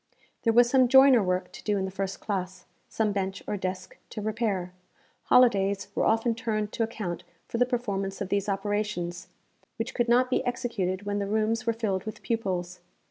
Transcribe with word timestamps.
There 0.41 0.51
was 0.53 0.67
some 0.67 0.87
joiner 0.87 1.21
work 1.21 1.51
to 1.51 1.63
do 1.63 1.77
in 1.77 1.85
the 1.85 1.91
first 1.91 2.19
classe, 2.19 2.65
some 2.89 3.11
bench 3.11 3.43
or 3.45 3.55
desk 3.55 3.99
to 4.09 4.19
repair. 4.19 4.73
Holidays 5.25 5.89
were 5.93 6.07
often 6.07 6.33
turned 6.33 6.71
to 6.71 6.81
account 6.81 7.23
for 7.47 7.59
the 7.59 7.67
performance 7.67 8.19
of 8.19 8.29
these 8.29 8.49
operations, 8.49 9.27
which 9.75 9.93
could 9.93 10.09
not 10.09 10.31
be 10.31 10.43
executed 10.43 11.03
when 11.03 11.19
the 11.19 11.27
rooms 11.27 11.67
were 11.67 11.73
filled 11.73 12.05
with 12.05 12.23
pupils. 12.23 12.79